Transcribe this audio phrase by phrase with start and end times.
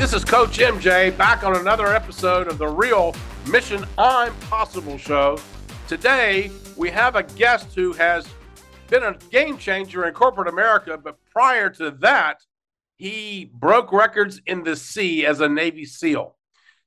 [0.00, 3.14] This is Coach MJ back on another episode of the Real
[3.50, 5.38] Mission Impossible show.
[5.88, 8.26] Today, we have a guest who has
[8.88, 12.38] been a game changer in corporate America, but prior to that,
[12.96, 16.34] he broke records in the sea as a Navy SEAL.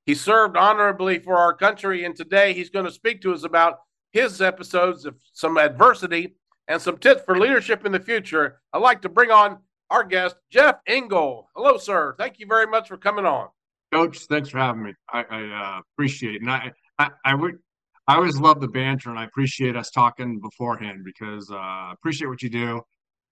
[0.07, 3.77] He served honorably for our country, and today he's going to speak to us about
[4.11, 6.36] his episodes of some adversity
[6.68, 8.59] and some tips for leadership in the future.
[8.73, 9.59] I'd like to bring on
[9.94, 11.49] our guest, Jeff Engel.
[11.55, 12.16] Hello, sir.
[12.18, 13.49] Thank you very much for coming on.
[13.94, 14.94] Coach, thanks for having me.
[15.13, 16.41] I, I uh, appreciate it.
[16.41, 17.59] And I, I, I, would,
[18.08, 22.27] I always love the banter and I appreciate us talking beforehand because uh, I appreciate
[22.27, 22.82] what you do.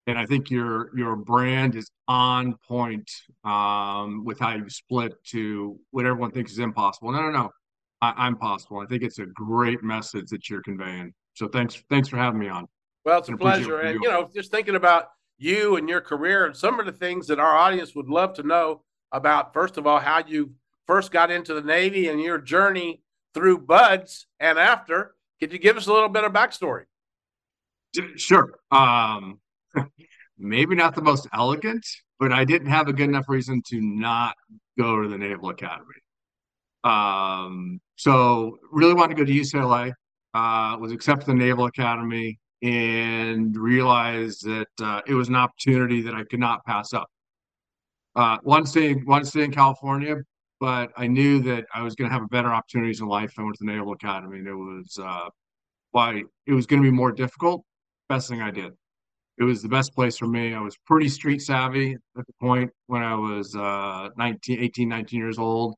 [0.05, 3.09] And I think your your brand is on point
[3.44, 7.12] um, with how you split to what everyone thinks is impossible.
[7.12, 7.50] No, no, no,
[8.02, 8.80] I, am possible.
[8.80, 11.14] I think it's a great message that you're conveying.
[11.36, 12.66] So thanks, thanks for having me on.
[13.05, 13.80] Well, it's a pleasure.
[13.81, 15.09] And you know, just thinking about
[15.41, 18.44] you and your career and some of the things that our audience would love to
[18.44, 20.53] know about, first of all, how you
[20.86, 23.02] first got into the Navy and your journey
[23.34, 25.16] through BUD/S and after.
[25.39, 26.84] Could you give us a little bit of backstory?
[28.16, 28.59] Sure.
[28.69, 29.39] Um,
[30.38, 31.86] maybe not the most elegant,
[32.19, 34.36] but I didn't have a good enough reason to not
[34.78, 35.86] go to the Naval Academy.
[36.84, 39.94] Um, so really wanted to go to UCLA.
[40.34, 46.02] Uh, was accepted to the Naval Academy and realized that uh, it was an opportunity
[46.02, 47.08] that I could not pass up.
[48.16, 50.18] Uh, one stay, one stay in California,
[50.59, 53.34] but I knew that I was going to have better opportunities in life.
[53.38, 55.30] I went to the Naval Academy, and it was uh,
[55.92, 57.64] why it was going to be more difficult.
[58.09, 58.73] Best thing I did.
[59.38, 60.53] It was the best place for me.
[60.53, 65.20] I was pretty street savvy at the point when I was uh, 19, 18, 19
[65.20, 65.75] years old.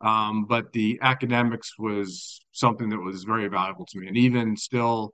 [0.00, 4.06] Um, but the academics was something that was very valuable to me.
[4.06, 5.12] And even still,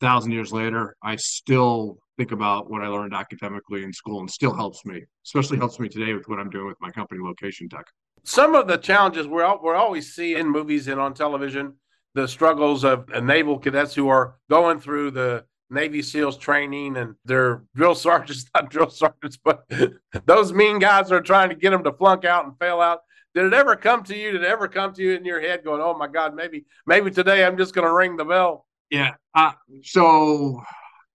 [0.00, 4.54] thousand years later, I still think about what I learned academically in school and still
[4.54, 7.84] helps me, especially helps me today with what I'm doing with my company, Location Tech.
[8.24, 11.74] Some of the challenges we are we're always see in movies and on television,
[12.14, 17.14] the struggles of uh, naval cadets who are going through the Navy SEALs training and
[17.24, 19.64] they're drill sergeants, not drill sergeants, but
[20.26, 23.00] those mean guys are trying to get them to flunk out and fail out.
[23.32, 24.32] Did it ever come to you?
[24.32, 27.12] Did it ever come to you in your head going, oh my God, maybe, maybe
[27.12, 28.66] today I'm just going to ring the bell?
[28.90, 29.12] Yeah.
[29.34, 29.52] Uh,
[29.82, 30.60] so,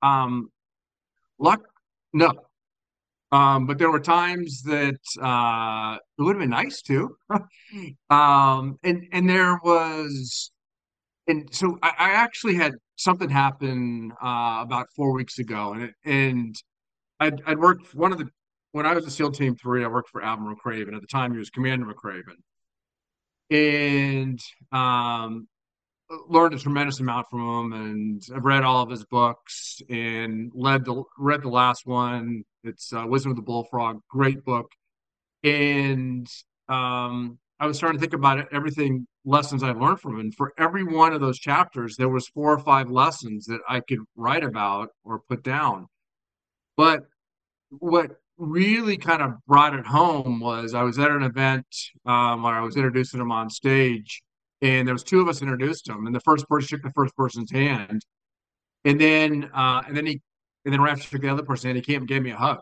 [0.01, 0.49] um,
[1.39, 1.61] luck,
[2.13, 2.31] no.
[3.31, 7.17] Um, but there were times that uh, it would have been nice to.
[8.09, 10.51] um, and and there was,
[11.27, 15.93] and so I, I actually had something happen uh, about four weeks ago, and it,
[16.05, 16.55] and
[17.19, 18.29] I'd, I'd worked one of the
[18.71, 20.95] when I was a SEAL Team Three, I worked for Admiral McRaven.
[20.95, 22.37] At the time, he was Commander McRaven,
[23.49, 24.39] and
[24.71, 25.47] um,
[26.29, 30.85] learned a tremendous amount from him, and I've read all of his books and led
[30.85, 32.43] the read the last one.
[32.63, 34.71] It's uh, Wisdom of the Bullfrog, great book.
[35.43, 36.27] And
[36.67, 40.19] um, I was starting to think about it, everything lessons I've learned from him.
[40.19, 43.79] And for every one of those chapters, there was four or five lessons that I
[43.79, 45.87] could write about or put down.
[46.77, 47.01] But
[47.69, 51.65] what really kind of brought it home was I was at an event
[52.05, 54.21] um, where I was introducing him on stage
[54.65, 57.15] and there was two of us introduced him, and the first person shook the first
[57.15, 58.03] person's hand,
[58.83, 60.21] and then uh, and then he
[60.65, 62.61] and then Raph shook the other person, and he came and gave me a hug,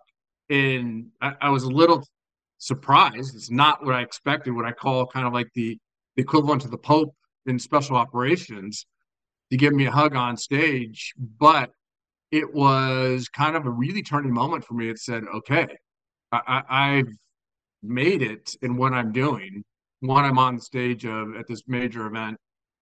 [0.49, 2.05] and I, I, was a little
[2.57, 3.35] surprised.
[3.35, 4.51] It's not what I expected.
[4.51, 5.77] What I call kind of like the,
[6.17, 7.15] the equivalent to the Pope
[7.45, 8.85] in special operations
[9.49, 11.69] to give me a hug on stage, but
[12.31, 14.89] it was kind of a really turning moment for me.
[14.89, 15.67] It said, okay,
[16.33, 17.07] I, I've
[17.81, 19.63] made it in what I'm doing
[20.03, 22.37] one, I'm on stage of at this major event.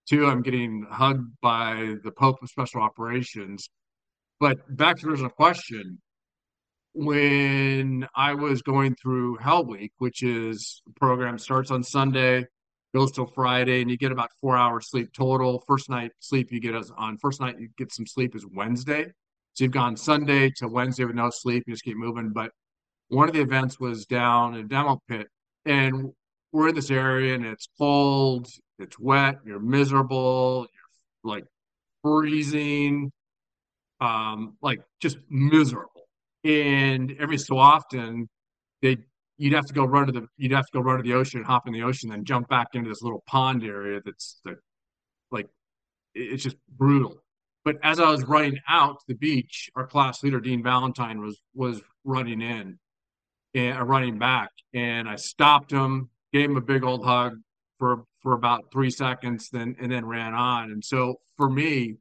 [0.10, 3.70] Two, I'm getting hugged by the Pope of Special Operations.
[4.40, 6.02] But back to the question,
[6.94, 12.46] when I was going through Hell Week, which is the program starts on Sunday,
[12.94, 15.64] goes till Friday, and you get about four hours sleep total.
[15.68, 19.06] First night sleep you get us on first night you get some sleep is Wednesday.
[19.54, 22.32] So you've gone Sunday to Wednesday with no sleep, you just keep moving.
[22.34, 22.52] But
[23.10, 25.28] one of the events was down in demo pit.
[25.66, 26.12] And
[26.52, 28.48] we're in this area and it's cold,
[28.80, 31.46] it's wet, you're miserable, you're like
[32.04, 33.12] freezing,
[34.00, 36.08] um, like just miserable.
[36.44, 38.28] And every so often,
[38.82, 38.98] they
[39.38, 41.44] you'd have to go run to the you'd have to go run to the ocean,
[41.44, 44.56] hop in the ocean, then jump back into this little pond area that's the,
[45.32, 45.48] like
[46.14, 47.22] it's just brutal.
[47.64, 51.40] But as I was running out to the beach, our class leader Dean Valentine was
[51.54, 52.80] was running in
[53.54, 57.34] and uh, running back, and I stopped him gave him a big old hug
[57.78, 60.72] for for about three seconds, then and then ran on.
[60.72, 61.96] And so for me,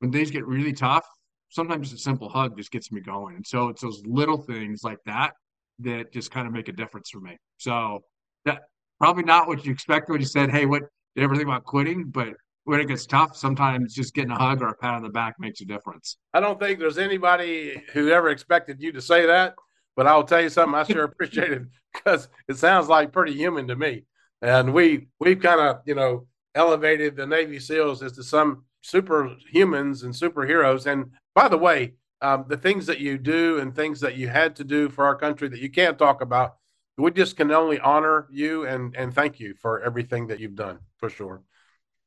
[0.00, 1.06] when things get really tough,
[1.50, 3.36] sometimes a simple hug just gets me going.
[3.36, 5.32] And so it's those little things like that
[5.80, 7.36] that just kind of make a difference for me.
[7.58, 8.00] So
[8.44, 8.62] that
[8.98, 10.82] probably not what you expected when you said, "Hey, what
[11.14, 12.34] did ever think about quitting?" But
[12.64, 15.34] when it gets tough, sometimes just getting a hug or a pat on the back
[15.38, 16.16] makes a difference.
[16.32, 19.54] I don't think there's anybody who ever expected you to say that,
[19.96, 20.74] but I'll tell you something.
[20.74, 21.62] I sure appreciate it
[21.92, 24.04] because it sounds like pretty human to me.
[24.40, 30.04] And we we've kind of you know elevated the Navy SEALs as to some superhumans
[30.04, 30.86] and superheroes.
[30.86, 34.56] And by the way, um, the things that you do and things that you had
[34.56, 36.56] to do for our country that you can't talk about,
[36.98, 40.78] we just can only honor you and and thank you for everything that you've done
[40.98, 41.42] for sure.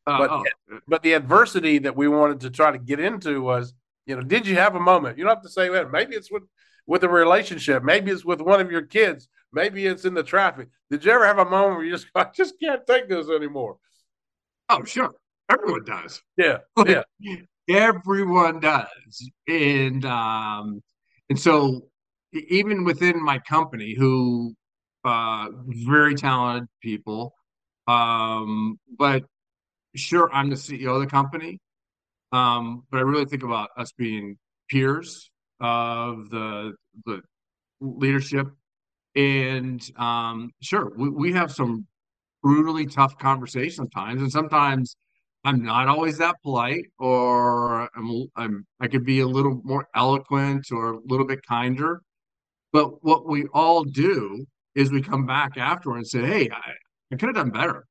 [0.07, 0.43] Uh, but oh.
[0.87, 3.73] but the adversity that we wanted to try to get into was,
[4.05, 5.17] you know, did you have a moment?
[5.17, 5.91] You don't have to say that.
[5.91, 6.43] Maybe it's with
[6.87, 7.83] with a relationship.
[7.83, 9.27] Maybe it's with one of your kids.
[9.53, 10.69] Maybe it's in the traffic.
[10.89, 13.77] Did you ever have a moment where you just I just can't take this anymore?
[14.69, 15.13] Oh, sure.
[15.49, 16.21] Everyone does.
[16.37, 16.59] Yeah.
[16.85, 17.03] Yeah.
[17.67, 19.31] Everyone does.
[19.47, 20.83] And um
[21.29, 21.87] and so
[22.33, 24.53] even within my company who
[25.03, 27.33] uh very talented people
[27.87, 29.23] um but
[29.95, 31.59] sure I'm the CEO of the company,
[32.31, 34.37] um, but I really think about us being
[34.69, 36.73] peers of the
[37.05, 37.21] the
[37.81, 38.47] leadership,
[39.15, 41.85] and um, sure we, we have some
[42.43, 44.95] brutally tough conversations sometimes, and sometimes
[45.43, 50.67] I'm not always that polite, or I'm, I'm I could be a little more eloquent
[50.71, 52.01] or a little bit kinder.
[52.73, 56.73] But what we all do is we come back afterward and say, "Hey, I,
[57.11, 57.85] I could have done better.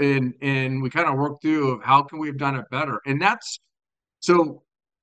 [0.00, 3.00] And and we kind of work through of how can we have done it better?
[3.06, 3.60] And that's
[4.20, 4.62] so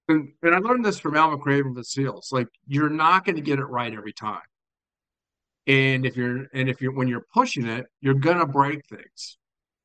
[0.10, 2.30] and, and i learned this from al McRaven the seals.
[2.32, 4.42] Like you're not going to get it right every time.
[5.68, 9.38] And if you're and if you're when you're pushing it you're going to break things.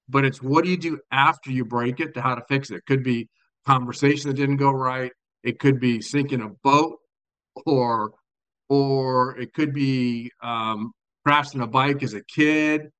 [0.08, 2.76] But it's what do you do after you break it to how to fix it,
[2.76, 2.86] it?
[2.86, 3.28] Could be
[3.66, 5.12] conversation that didn't go right.
[5.42, 6.98] It could be sinking a boat
[7.66, 8.12] or
[8.68, 10.92] or it could be um
[11.24, 12.90] crashing a bike as a kid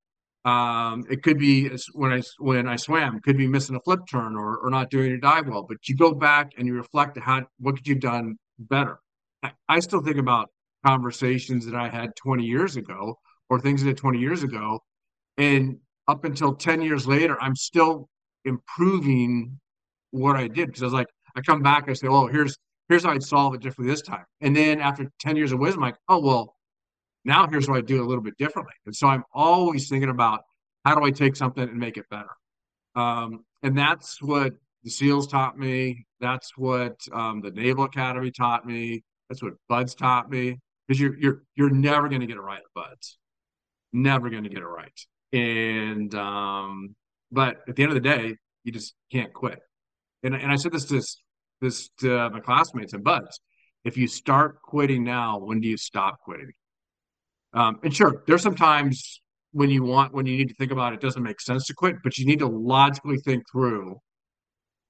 [0.45, 4.35] um, it could be when I when I swam, could be missing a flip turn
[4.35, 5.63] or, or not doing your dive well.
[5.63, 8.99] But you go back and you reflect how what could you have done better.
[9.41, 10.51] I, I still think about
[10.85, 13.17] conversations that I had 20 years ago
[13.49, 14.79] or things that 20 years ago,
[15.37, 15.77] and
[16.07, 18.07] up until 10 years later, I'm still
[18.45, 19.59] improving
[20.11, 22.55] what I did because I was like, I come back, I say, oh, here's
[22.87, 24.25] here's how I'd solve it differently this time.
[24.41, 26.54] And then after 10 years of wisdom, I'm like, oh well,
[27.25, 28.73] now here's what I do a little bit differently.
[28.85, 30.41] And so I'm always thinking about
[30.85, 32.29] how do I take something and make it better.
[32.95, 36.05] Um, and that's what the SEALs taught me.
[36.19, 39.03] That's what um, the Naval Academy taught me.
[39.27, 40.59] That's what BUD/S taught me.
[40.87, 43.17] Because you're you're you're never going to get it right at BUD/S.
[43.91, 44.99] Never going to get it right.
[45.33, 46.95] And um,
[47.31, 49.59] but at the end of the day, you just can't quit.
[50.23, 51.17] And and I said this to this,
[51.61, 53.39] this to my classmates and BUD/S.
[53.83, 56.51] If you start quitting now, when do you stop quitting?
[57.55, 59.21] Um, and sure, there's sometimes
[59.53, 61.73] when you want when you need to think about it, it doesn't make sense to
[61.73, 63.97] quit, but you need to logically think through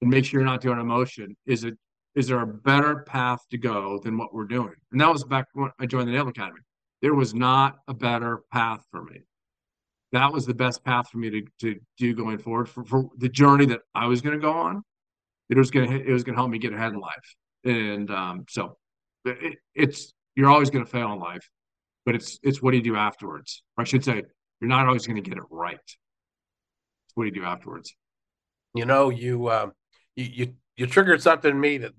[0.02, 1.36] and make sure you're not doing emotion.
[1.46, 1.74] Is it
[2.16, 4.74] is there a better path to go than what we're doing?
[4.90, 6.60] And that was back when I joined the Naval Academy.
[7.02, 9.20] There was not a better path for me.
[10.12, 13.28] That was the best path for me to, to do going forward for, for the
[13.28, 14.82] journey that I was going to go on.
[15.50, 18.10] It was going to it was going to help me get ahead in life, and
[18.10, 18.76] um, so
[19.24, 21.48] it, it's you're always going to fail in life
[22.06, 23.62] but it's it's what do you do afterwards?
[23.76, 24.22] Or I should say,
[24.60, 25.74] you're not always going to get it right.
[25.74, 25.96] It's
[27.14, 27.94] what do you do afterwards?
[28.74, 29.70] You know, you uh,
[30.14, 31.92] you, you you triggered something in me that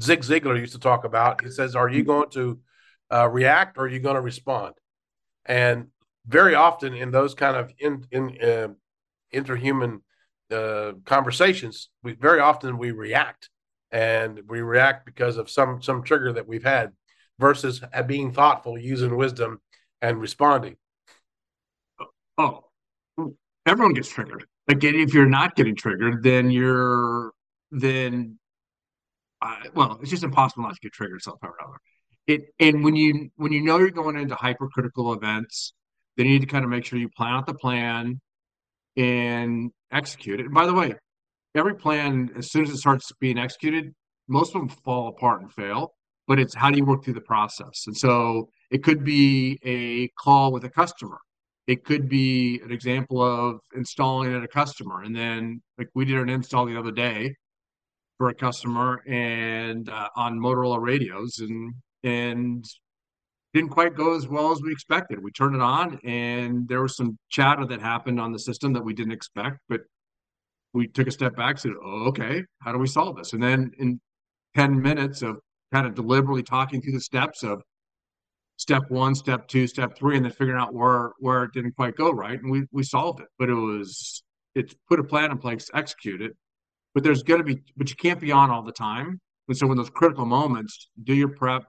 [0.00, 1.42] Zig Ziglar used to talk about.
[1.42, 2.58] He says, "Are you going to
[3.10, 4.74] uh, react or are you going to respond?"
[5.46, 5.86] And
[6.26, 8.68] very often in those kind of in in uh,
[9.32, 10.00] interhuman
[10.50, 13.48] uh, conversations, we very often we react,
[13.92, 16.92] and we react because of some some trigger that we've had
[17.42, 19.60] versus being thoughtful, using wisdom,
[20.00, 20.76] and responding.
[22.38, 22.64] Oh,
[23.66, 24.46] everyone gets triggered.
[24.68, 27.32] Again, if you're not getting triggered, then you're
[27.72, 28.38] then
[29.42, 31.78] uh, well, it's just impossible not to get triggered somehow or other.
[32.28, 35.74] It and when you when you know you're going into hypercritical events,
[36.16, 38.20] then you need to kind of make sure you plan out the plan
[38.96, 40.46] and execute it.
[40.46, 40.94] And by the way,
[41.56, 43.92] every plan, as soon as it starts being executed,
[44.28, 45.92] most of them fall apart and fail
[46.32, 47.84] but it's how do you work through the process?
[47.86, 51.18] And so it could be a call with a customer.
[51.66, 55.02] It could be an example of installing at a customer.
[55.02, 57.34] And then, like we did an install the other day
[58.16, 62.64] for a customer and uh, on Motorola radios, and and
[63.52, 65.22] didn't quite go as well as we expected.
[65.22, 68.82] We turned it on, and there was some chatter that happened on the system that
[68.82, 69.82] we didn't expect, but
[70.72, 73.42] we took a step back, and said, oh, "Okay, how do we solve this?" And
[73.42, 74.00] then in
[74.56, 75.36] ten minutes of
[75.72, 77.62] kind of deliberately talking through the steps of
[78.56, 81.96] step one, step two, step three, and then figuring out where where it didn't quite
[81.96, 83.28] go right, and we we solved it.
[83.38, 84.22] But it was
[84.54, 86.32] it's put a plan in place, execute it.
[86.94, 89.20] But there's going to be, but you can't be on all the time.
[89.48, 91.64] And so, when those critical moments, do your prep,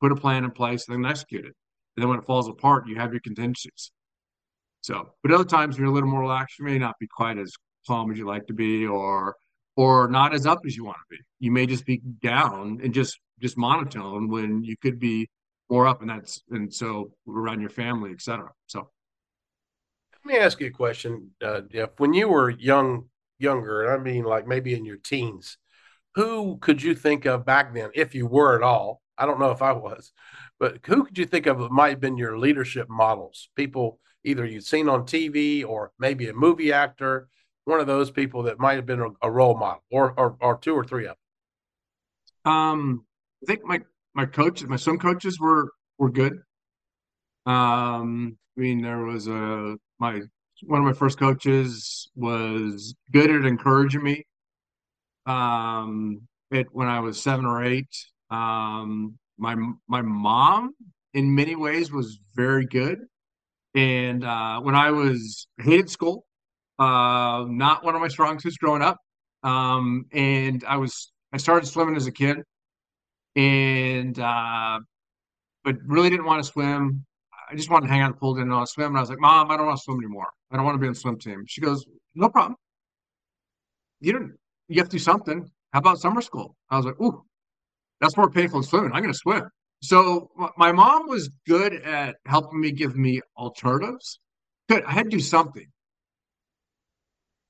[0.00, 1.54] put a plan in place, and then execute it.
[1.96, 3.90] And then when it falls apart, you have your contingencies.
[4.82, 7.52] So, but other times you're a little more relaxed, you may not be quite as
[7.86, 9.34] calm as you like to be, or
[9.80, 11.22] or not as up as you want to be.
[11.38, 15.26] You may just be down and just just monotone when you could be
[15.70, 18.50] more up, and that's and so around your family, etc.
[18.66, 18.90] So,
[20.22, 21.90] let me ask you a question, uh, Jeff.
[21.96, 23.06] When you were young,
[23.38, 25.56] younger, I mean, like maybe in your teens,
[26.14, 29.00] who could you think of back then, if you were at all?
[29.16, 30.12] I don't know if I was,
[30.58, 33.48] but who could you think of that might have been your leadership models?
[33.56, 37.28] People either you'd seen on TV or maybe a movie actor,
[37.70, 40.58] one of those people that might have been a, a role model, or, or or
[40.58, 41.16] two or three of
[42.44, 42.52] them.
[42.52, 43.06] Um,
[43.42, 43.80] I think my
[44.14, 46.34] my coaches, my swim coaches were were good.
[47.46, 50.20] Um, I mean, there was a my
[50.66, 54.26] one of my first coaches was good at encouraging me.
[55.26, 57.88] Um, it when I was seven or eight.
[58.30, 59.54] Um, my
[59.88, 60.74] my mom,
[61.14, 62.98] in many ways, was very good.
[63.74, 66.26] And uh, when I was hated school,
[66.80, 68.96] uh, not one of my strong suits growing up.
[69.42, 72.38] Um, and I was I started swimming as a kid,
[73.36, 74.80] and uh,
[75.62, 77.04] but really didn't want to swim.
[77.50, 78.88] I just wanted to hang out at the pool, didn't want to swim.
[78.88, 80.28] And I was like, Mom, I don't want to swim anymore.
[80.50, 81.44] I don't want to be on the swim team.
[81.46, 81.84] She goes,
[82.14, 82.56] No problem.
[84.00, 84.32] You don't.
[84.68, 85.50] You have to do something.
[85.72, 86.56] How about summer school?
[86.70, 87.24] I was like, Ooh,
[88.00, 88.92] that's more painful than swimming.
[88.92, 89.44] I'm going to swim.
[89.82, 94.20] So my mom was good at helping me give me alternatives.
[94.68, 94.84] Good.
[94.84, 95.66] I had to do something.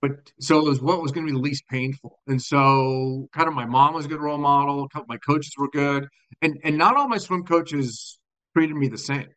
[0.03, 2.21] But so it was what was going to be the least painful.
[2.27, 4.89] And so kind of my mom was a good role model.
[5.09, 6.09] My coaches were good.
[6.43, 8.19] And and not all my swim coaches
[8.57, 9.29] treated me the same.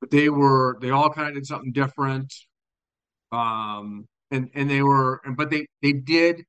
[0.00, 2.32] But they were they all kind of did something different.
[3.32, 6.44] Um and and they were but they they did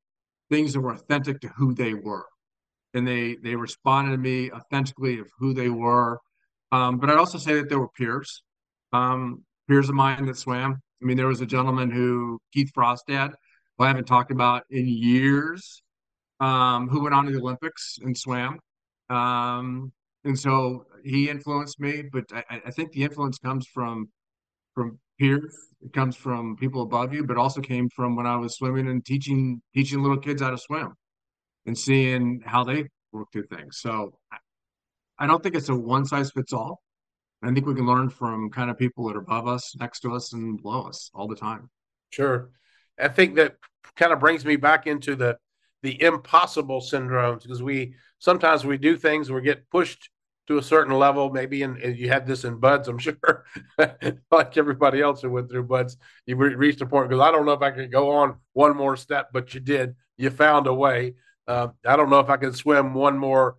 [0.50, 2.26] things that were authentic to who they were
[2.94, 6.20] and they they responded to me authentically of who they were.
[6.72, 8.44] Um, but I'd also say that there were peers,
[8.92, 10.82] um, peers of mine that swam.
[11.02, 13.34] I mean, there was a gentleman who Keith Frostad,
[13.78, 15.84] who I haven't talked about in years,
[16.40, 18.60] um, who went on to the Olympics and swam.
[19.10, 19.92] Um,
[20.24, 24.10] and so he influenced me, but I, I think the influence comes from
[24.74, 25.56] from peers.
[25.82, 29.06] It comes from people above you, but also came from when I was swimming and
[29.06, 30.94] teaching teaching little kids how to swim
[31.66, 33.80] and seeing how they work through things.
[33.80, 34.18] So
[35.20, 36.82] I don't think it's a one size fits all.
[37.44, 40.16] I think we can learn from kind of people that are above us, next to
[40.16, 41.70] us, and below us all the time.
[42.10, 42.50] Sure.
[43.00, 43.56] I think that
[43.96, 45.38] kind of brings me back into the
[45.84, 50.10] the impossible syndromes because we sometimes we do things we get pushed
[50.48, 53.46] to a certain level maybe and, you had this in BUD/S i'm sure
[54.32, 57.54] like everybody else who went through BUD/S you reached a point because i don't know
[57.54, 61.14] if i could go on one more step but you did you found a way
[61.48, 63.58] uh, I don't know if I can swim one more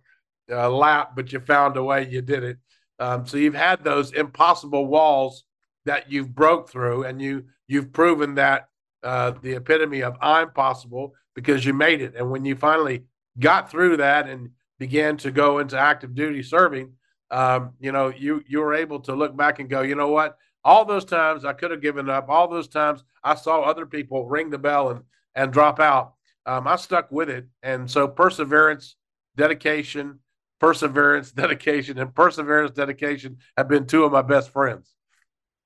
[0.51, 2.07] uh, lap, but you found a way.
[2.07, 2.57] You did it.
[2.99, 5.43] Um, so you've had those impossible walls
[5.85, 8.69] that you've broke through, and you you've proven that
[9.03, 12.15] uh, the epitome of I'm possible because you made it.
[12.15, 13.03] And when you finally
[13.39, 16.93] got through that and began to go into active duty serving,
[17.31, 20.37] um, you know, you you were able to look back and go, you know what?
[20.63, 22.27] All those times I could have given up.
[22.29, 25.01] All those times I saw other people ring the bell and
[25.35, 26.15] and drop out
[26.49, 27.47] um, I stuck with it.
[27.61, 28.95] And so perseverance,
[29.35, 30.19] dedication,
[30.59, 34.93] perseverance, dedication, and perseverance, dedication have been two of my best friends.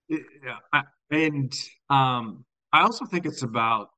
[0.10, 0.82] Yeah.
[1.10, 1.54] And
[1.90, 3.90] um, I also think it's about,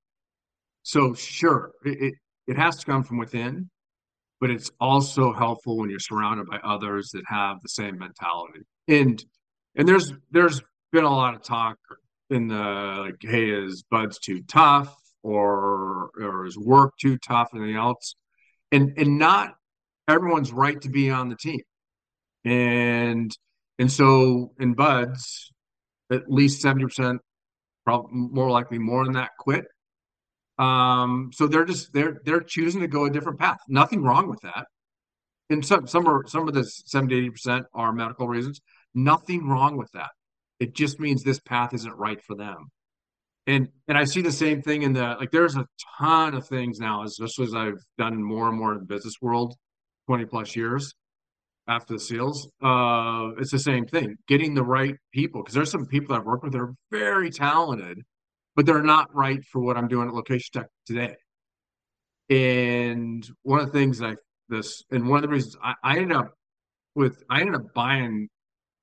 [0.84, 2.14] so sure, it, it,
[2.48, 3.70] it has to come from within,
[4.40, 8.62] but it's also helpful when you're surrounded by others that have the same mentality.
[8.88, 9.24] And,
[9.76, 10.62] and there's, there's
[10.92, 11.78] been a lot of talk
[12.30, 14.96] in the like, hey, is BUD/S too tough?
[15.26, 18.16] or or is work too tough anything else
[18.72, 19.56] and and not
[20.08, 21.62] everyone's right to be on the team.
[22.44, 23.36] And
[23.80, 25.52] and so in BUD/S
[26.12, 27.18] at least 70%
[27.84, 29.66] probably more likely more than that quit.
[30.58, 33.60] Um so they're just they're they're choosing to go a different path.
[33.68, 34.68] Nothing wrong with that.
[35.50, 38.62] And some some are some of the 70 80% are medical reasons.
[38.94, 40.12] Nothing wrong with that.
[40.60, 42.72] It just means this path isn't right for them.
[43.48, 45.32] And and I see the same thing in the like.
[45.32, 45.68] There's a
[46.00, 49.56] ton of things now, especially as I've done more and more in the business world,
[50.08, 50.94] twenty plus years
[51.68, 52.48] after the seals.
[52.62, 56.44] Uh, it's the same thing, getting the right people because there's some people I've worked
[56.44, 58.02] with that are very talented,
[58.56, 61.16] but they're not right for what I'm doing at Location Tech today.
[62.30, 64.16] And one of the things I
[64.50, 66.34] this and one of the reasons I, I ended up
[66.96, 68.30] with I ended up buying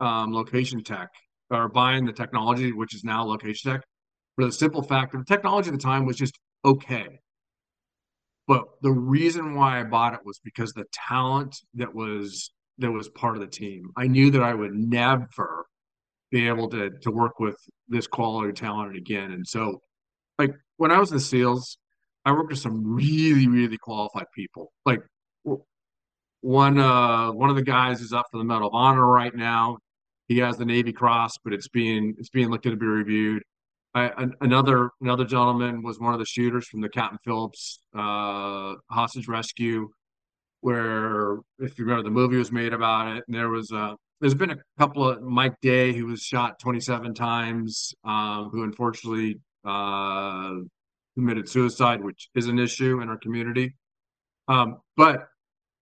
[0.01, 1.09] um, Location Tech
[1.51, 3.83] or buying the technology, which is now Location Tech,
[4.37, 7.21] for the simple fact that the technology at the time was just okay.
[8.47, 13.09] But the reason why I bought it was because the talent that was that was
[13.11, 13.91] part of the team.
[13.97, 15.67] I knew that I would never
[16.31, 17.57] be able to to work with
[17.89, 19.33] this quality talent again.
[19.33, 19.81] And so,
[20.39, 21.79] like when I was in the SEALs,
[22.25, 24.73] I worked with some really really qualified people.
[24.85, 25.01] Like
[26.41, 29.79] one uh one of the guys is up for the Medal of Honor right now.
[30.29, 33.43] He has the Navy Cross, but it's being it's being looked at to be reviewed.
[33.95, 39.29] I, another another gentleman was one of the shooters from the Captain Phillips uh, hostage
[39.29, 39.91] rescue,
[40.61, 44.35] where if you remember the movie was made about it, and there was a there's
[44.35, 50.55] been a couple of Mike Day who was shot 27 times, um, who unfortunately uh,
[51.15, 53.75] committed suicide, which is an issue in our community.
[54.49, 55.29] Um, but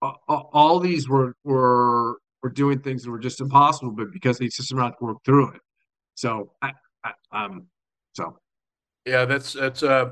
[0.02, 5.06] all these were were were doing things that were just impossible, but because they systematically
[5.06, 5.60] worked through it.
[6.14, 6.72] So I,
[7.04, 7.66] I um
[8.12, 8.38] so
[9.06, 10.10] yeah, that's that's uh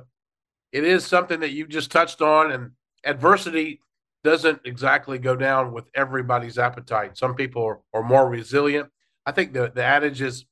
[0.72, 2.72] it is something that you just touched on and
[3.04, 3.80] adversity
[4.24, 7.16] doesn't exactly go down with everybody's appetite.
[7.16, 8.88] Some people are, are more resilient.
[9.24, 10.44] I think the, the adage is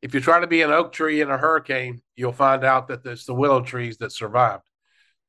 [0.00, 3.04] if you try to be an oak tree in a hurricane, you'll find out that
[3.06, 4.68] it's the willow trees that survived.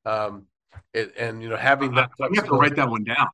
[0.06, 0.48] Um,
[0.94, 3.28] it, and you know, having that, you have to write that one down.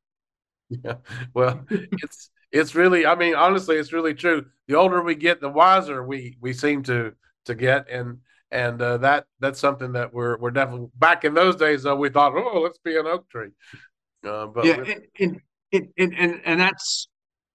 [0.69, 0.95] Yeah,
[1.33, 4.45] well, it's it's really, I mean, honestly, it's really true.
[4.67, 7.13] The older we get, the wiser we we seem to
[7.45, 8.19] to get, and
[8.51, 11.83] and uh, that that's something that we're we're definitely back in those days.
[11.83, 13.49] Though we thought, oh, let's be an oak tree.
[14.25, 14.83] Uh, but yeah,
[15.19, 15.41] and,
[15.71, 17.07] and, and and and that's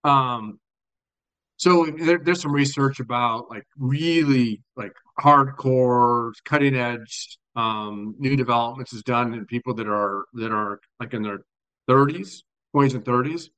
[0.04, 0.58] um.
[1.56, 8.92] So there, there's some research about like really like hardcore, cutting edge um, new developments
[8.92, 11.40] is done in people that are that are like in their
[11.88, 12.42] 30s,
[12.74, 13.48] 20s and 30s,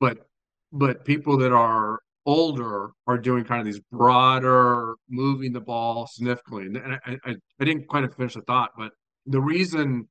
[0.00, 0.26] but
[0.72, 6.66] but people that are older are doing kind of these broader, moving the ball significantly.
[6.66, 8.92] And I, I, I didn't quite finish the thought, but
[9.26, 10.08] the reason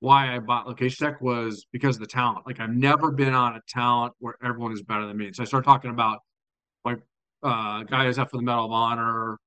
[0.00, 2.46] why I bought Location Tech was because of the talent.
[2.46, 5.32] Like I've never been on a talent where everyone is better than me.
[5.32, 6.18] So I started talking about
[6.84, 6.98] like
[7.42, 9.38] uh, guys up for the Medal of Honor,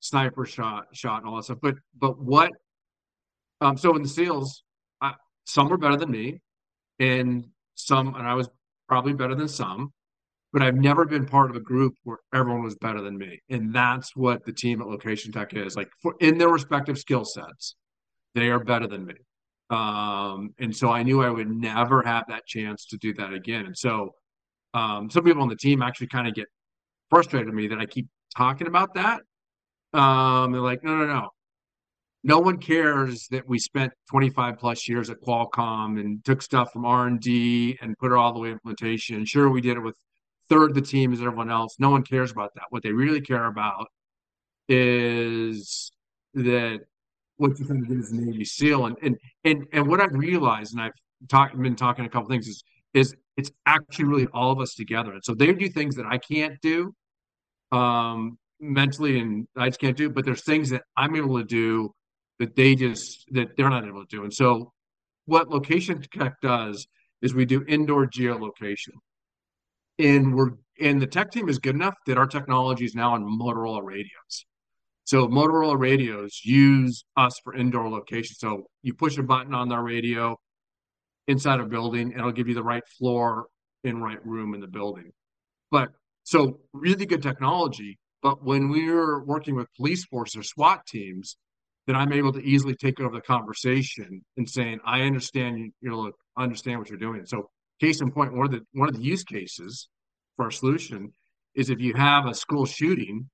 [0.00, 1.58] sniper shot, shot, and all that stuff.
[1.60, 2.50] But but what?
[3.60, 4.62] Um, so in the SEALs,
[5.00, 6.40] I, some were better than me,
[6.98, 8.48] and some, and I was
[8.88, 9.92] probably better than some
[10.54, 13.42] but I've never been part of a group where everyone was better than me.
[13.50, 17.24] And that's what the team at Location Tech is like for in their respective skill
[17.24, 17.74] sets,
[18.36, 19.14] they are better than me.
[19.70, 23.66] Um, and so I knew I would never have that chance to do that again.
[23.66, 24.14] And so
[24.74, 26.46] um, some people on the team actually kind of get
[27.10, 29.22] frustrated with me that I keep talking about that.
[29.92, 31.30] Um, they're like, no, no, no.
[32.22, 36.84] No one cares that we spent 25 plus years at Qualcomm and took stuff from
[36.84, 39.24] R&D and put it all the way implementation.
[39.24, 39.96] Sure, we did it with
[40.48, 41.76] third the team as everyone else.
[41.78, 42.64] No one cares about that.
[42.70, 43.86] What they really care about
[44.68, 45.90] is
[46.34, 46.80] that
[47.36, 48.86] what you're going to do a Navy SEAL.
[48.86, 50.92] And and and and what I've realized, and I've
[51.28, 55.12] talked been talking a couple things is is it's actually really all of us together.
[55.12, 56.94] And so they do things that I can't do
[57.72, 61.92] um mentally and I just can't do, but there's things that I'm able to do
[62.38, 64.24] that they just that they're not able to do.
[64.24, 64.72] And so
[65.26, 66.86] what location tech does
[67.22, 68.92] is we do indoor geolocation
[69.98, 73.24] and we're and the tech team is good enough that our technology is now on
[73.24, 74.44] Motorola radios.
[75.04, 78.34] So Motorola radios use us for indoor location.
[78.36, 80.36] So you push a button on their radio
[81.28, 83.46] inside a building, and it'll give you the right floor
[83.84, 85.12] and right room in the building.
[85.70, 85.90] But
[86.24, 87.98] so really good technology.
[88.22, 91.36] But when we're working with police force or SWAT teams,
[91.86, 96.12] then I'm able to easily take over the conversation and saying, I understand you, you
[96.36, 97.26] understand what you're doing.
[97.26, 99.88] So case in point, one of the one of the use cases
[100.36, 101.12] for our solution
[101.54, 103.28] is if you have a school shooting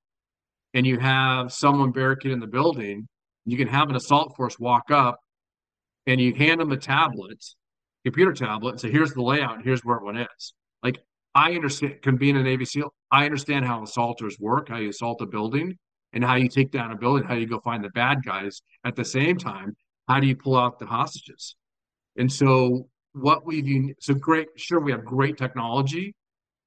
[0.74, 3.09] and you have someone barricaded in the building,
[3.44, 5.18] you can have an assault force walk up
[6.07, 7.42] and you hand them a tablet,
[8.05, 10.55] computer tablet, and say, here's the layout, here's where one is.
[10.83, 10.98] Like
[11.35, 14.90] I understand can be in a Navy SEAL, I understand how assaulters work, how you
[14.90, 15.76] assault a building,
[16.12, 18.62] and how you take down a building, how you go find the bad guys.
[18.85, 19.76] At the same time,
[20.09, 21.55] how do you pull out the hostages?
[22.16, 26.14] And so what we've so great sure we have great technology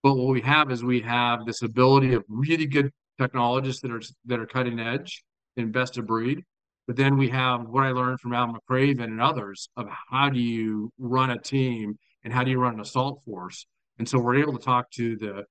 [0.02, 4.02] but what we have is we have this ability of really good technologists that are
[4.26, 5.24] that are cutting edge
[5.58, 6.44] and best of breed
[6.88, 10.40] but then we have what i learned from al McRaven and others of how do
[10.40, 13.66] you run a team and how do you run an assault force?
[14.00, 15.44] And so we're able to talk to the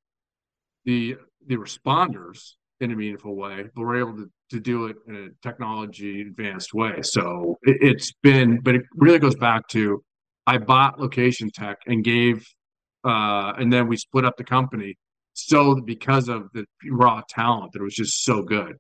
[0.85, 5.15] the the responders in a meaningful way but we're able to, to do it in
[5.15, 7.01] a technology advanced way.
[7.03, 10.03] So it, it's been but it really goes back to
[10.47, 12.47] I bought Location Tech and gave
[13.05, 14.97] uh, and then we split up the company.
[15.35, 18.77] So because of the raw talent, that was just so good.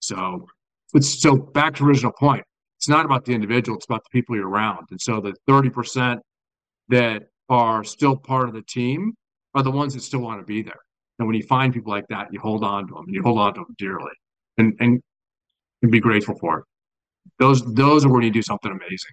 [0.00, 0.46] So
[0.94, 2.44] it's so back to original point.
[2.78, 4.86] It's not about the individual; it's about the people you're around.
[4.90, 6.20] And so the thirty percent
[6.88, 9.14] that are still part of the team
[9.54, 10.80] are the ones that still want to be there.
[11.18, 13.04] And when you find people like that, you hold on to them.
[13.06, 14.12] And you hold on to them dearly,
[14.56, 15.02] and and,
[15.82, 16.64] and be grateful for it.
[17.40, 19.12] Those those are when you do something amazing.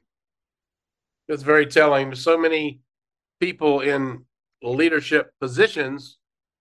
[1.28, 2.14] It's very telling.
[2.16, 2.80] So many
[3.40, 4.26] people in
[4.62, 6.18] leadership positions,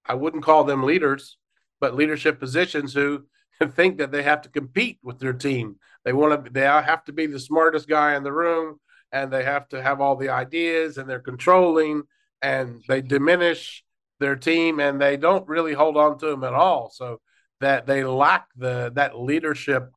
[0.07, 1.37] I wouldn't call them leaders,
[1.81, 3.25] but leadership positions who
[3.73, 5.77] think that they have to compete with their team.
[6.05, 8.79] They want to they have to be the smartest guy in the room
[9.13, 12.03] and they have to have all the ideas and they're controlling
[12.43, 13.85] and they diminish
[14.21, 16.91] their team and they don't really hold on to them at all.
[16.93, 17.21] So
[17.61, 19.91] that they lack the that leadership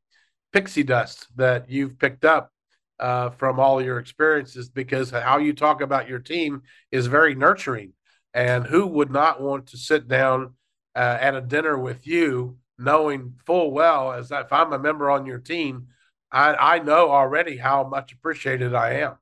[0.54, 2.52] pixie dust that you've picked up
[3.00, 7.94] uh, from all your experiences because how you talk about your team is very nurturing.
[8.34, 10.54] And who would not want to sit down
[10.96, 15.26] uh, at a dinner with you, knowing full well as if I'm a member on
[15.26, 15.88] your team,
[16.32, 19.16] I, I know already how much appreciated I am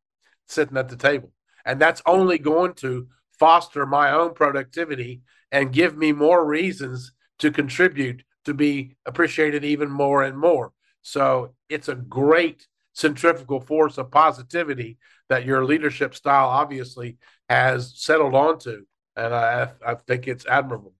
[0.47, 1.31] sitting at the table.
[1.65, 3.07] And that's only going to
[3.39, 9.89] foster my own productivity and give me more reasons to contribute to be appreciated even
[9.89, 10.71] more and more.
[11.01, 14.97] So it's a great centrifugal force of positivity
[15.29, 17.17] that your leadership style obviously
[17.49, 18.85] has settled onto.
[19.15, 20.93] And I, I think it's admirable.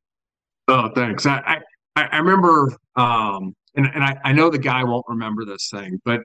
[0.68, 1.26] Oh, thanks.
[1.26, 1.62] I,
[1.96, 6.00] I, I remember, um, and, and I, I know the guy won't remember this thing,
[6.06, 6.22] but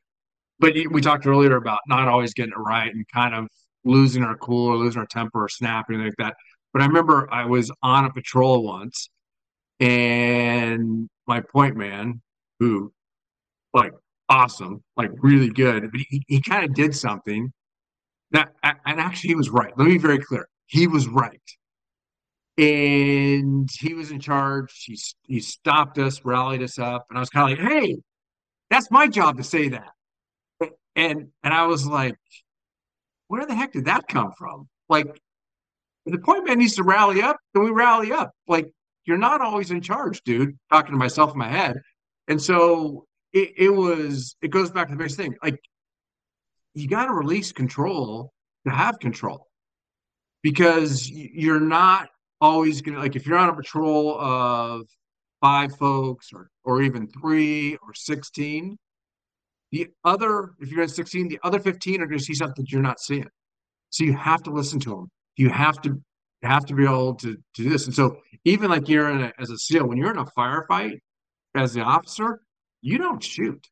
[0.59, 3.49] but we talked earlier about not always getting it right and kind of
[3.83, 6.37] losing our cool or losing our temper or snapping like that.
[6.75, 9.09] But I remember I was on a patrol once,
[9.81, 12.21] and my point man,
[12.59, 12.93] who
[13.73, 13.93] like
[14.31, 17.53] awesome, like really good, but he, he kind of did something
[18.31, 19.77] that, and actually he was right.
[19.77, 20.49] Let me be very clear.
[20.67, 21.43] He was right.
[22.57, 24.85] And he was in charge.
[24.87, 27.97] He, he stopped us, rallied us up, and I was kind of like, hey,
[28.71, 29.91] that's my job to say that.
[30.97, 32.17] And and I was like,
[33.29, 34.69] where the heck did that come from?
[34.89, 35.21] Like,
[36.05, 38.33] the point man needs to rally up, then we rally up.
[38.47, 38.71] Like,
[39.07, 40.59] you're not always in charge, dude.
[40.71, 41.81] Talking to myself in my head.
[42.29, 45.35] And so it, it was, it goes back to the basic thing.
[45.43, 45.61] Like,
[46.75, 48.33] you got to release control
[48.67, 49.49] to have control
[50.43, 52.09] because you're not
[52.41, 54.83] always to, like, if you're on a patrol of
[55.41, 58.77] five folks or, or even three or 16,
[59.73, 62.83] the other, if you're at 16, the other 15 are going to see something you're
[62.83, 63.29] not seeing.
[63.91, 65.11] So you have to listen to them.
[65.37, 66.01] You have to
[66.43, 67.87] have to be able to, to do this.
[67.87, 70.99] And so even like you're in a, as a SEAL, when you're in a firefight
[71.55, 72.41] as the officer,
[72.83, 73.67] you don't shoot.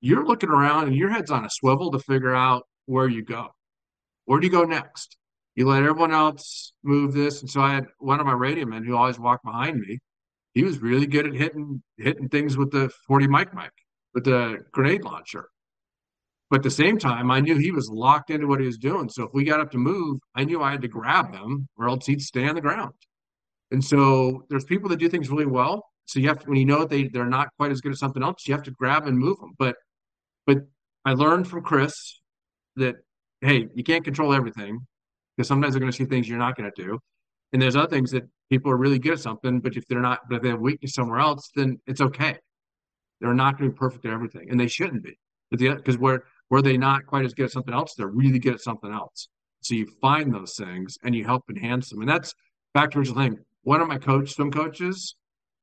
[0.00, 3.48] You're looking around and your head's on a swivel to figure out where you go.
[4.24, 5.16] Where do you go next?
[5.54, 7.40] You let everyone else move this.
[7.40, 9.98] And so I had one of my radio men who always walked behind me.
[10.54, 13.72] He was really good at hitting hitting things with the 40 mike mike
[14.14, 15.48] with the grenade launcher.
[16.50, 19.08] But at the same time, I knew he was locked into what he was doing.
[19.08, 21.88] So if we got up to move, I knew I had to grab him or
[21.88, 22.94] else he'd stay on the ground.
[23.70, 25.84] And so there's people that do things really well.
[26.08, 28.22] So you have to, when you know they they're not quite as good at something
[28.22, 29.52] else, you have to grab and move them.
[29.58, 29.76] But
[30.46, 30.58] but
[31.04, 32.18] I learned from Chris
[32.76, 32.96] that
[33.42, 34.86] hey, you can't control everything
[35.36, 36.98] because sometimes they're going to see things you're not going to do.
[37.52, 40.20] And there's other things that people are really good at something, but if they're not,
[40.28, 42.38] but if they have weakness somewhere else, then it's okay.
[43.20, 45.18] They're not going to be perfect at everything, and they shouldn't be.
[45.50, 48.60] Because where where they not quite as good at something else, they're really good at
[48.60, 49.28] something else.
[49.60, 52.34] So you find those things and you help enhance them, and that's
[52.72, 53.38] back to the thing.
[53.62, 55.14] One of my coach swim coaches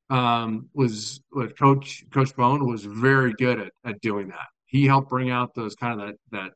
[0.09, 1.21] um, was,
[1.57, 4.47] coach Coach Bone was very good at, at doing that.
[4.65, 6.51] He helped bring out those kind of that that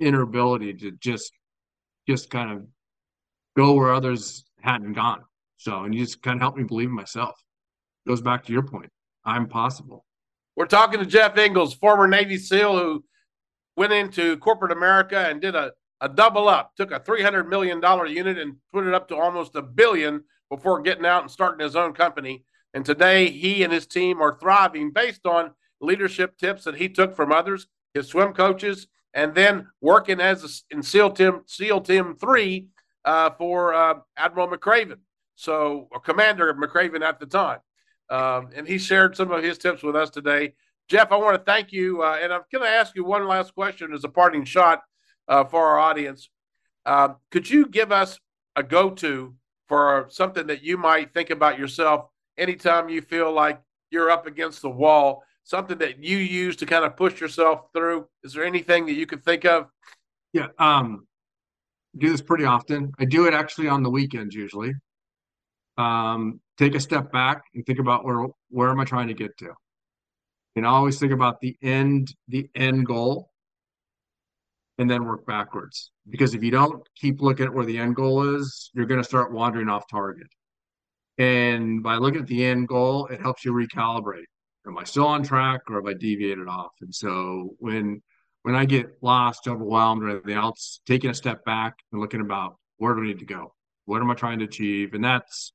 [0.00, 1.32] inner ability to just
[2.08, 2.66] just kind of
[3.56, 5.22] go where others hadn't gone.
[5.56, 7.34] So, and you just kind of helped me believe in myself.
[8.06, 8.90] Goes back to your point.
[9.24, 10.04] I'm possible.
[10.56, 13.04] We're talking to Jeff Engels, former Navy SEAL who
[13.76, 18.38] went into corporate America and did a, a double up, took a $300 million unit
[18.38, 21.92] and put it up to almost a billion before getting out and starting his own
[21.94, 22.44] company.
[22.74, 27.14] And today he and his team are thriving based on leadership tips that he took
[27.14, 32.16] from others, his swim coaches, and then working as a, in SEAL Team SEAL Team
[32.16, 32.68] Three
[33.04, 34.98] uh, for uh, Admiral McRaven,
[35.34, 37.58] so a Commander of McRaven at the time.
[38.08, 40.54] Um, and he shared some of his tips with us today.
[40.88, 42.02] Jeff, I want to thank you.
[42.02, 44.82] Uh, and I'm going to ask you one last question as a parting shot
[45.28, 46.28] uh, for our audience.
[46.84, 48.18] Uh, could you give us
[48.56, 49.34] a go to
[49.68, 54.62] for something that you might think about yourself anytime you feel like you're up against
[54.62, 55.22] the wall?
[55.44, 58.06] Something that you use to kind of push yourself through?
[58.22, 59.66] Is there anything that you could think of?
[60.32, 60.48] Yeah.
[60.58, 61.06] Um,
[61.98, 62.92] do this pretty often.
[62.98, 64.72] I do it actually on the weekends usually.
[65.76, 69.36] Um, take a step back and think about where where am I trying to get
[69.38, 69.52] to?
[70.54, 73.30] And I always think about the end, the end goal,
[74.78, 75.90] and then work backwards.
[76.08, 79.08] Because if you don't keep looking at where the end goal is, you're going to
[79.08, 80.26] start wandering off target.
[81.18, 84.24] And by looking at the end goal, it helps you recalibrate.
[84.66, 86.72] Am I still on track or have I deviated off?
[86.80, 88.02] And so when
[88.42, 92.56] when I get lost, overwhelmed, or anything else, taking a step back and looking about
[92.78, 93.54] where do I need to go?
[93.84, 94.94] What am I trying to achieve?
[94.94, 95.52] And that's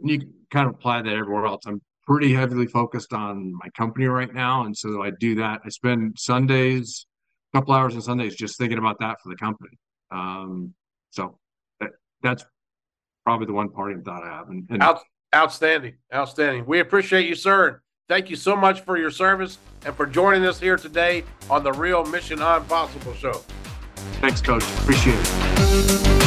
[0.00, 0.20] you
[0.50, 1.62] kind of apply that everywhere else.
[1.66, 5.60] I'm pretty heavily focused on my company right now, and so I do that.
[5.64, 7.06] I spend Sundays,
[7.52, 9.76] a couple hours on Sundays, just thinking about that for the company.
[10.10, 10.74] Um,
[11.10, 11.38] so
[11.80, 11.90] that,
[12.22, 12.44] that's
[13.28, 14.48] probably the one parting thought I have.
[14.48, 15.00] And, and Out,
[15.36, 16.64] outstanding, outstanding.
[16.64, 17.82] We appreciate you, sir.
[18.08, 21.74] Thank you so much for your service and for joining us here today on the
[21.74, 23.44] Real Mission Impossible Show.
[24.22, 24.64] Thanks, Coach.
[24.78, 26.17] Appreciate it.